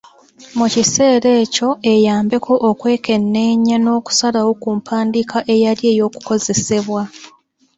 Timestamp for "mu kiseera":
0.57-1.29